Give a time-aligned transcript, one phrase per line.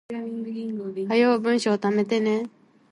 [1.07, 2.49] 早う文章溜めてね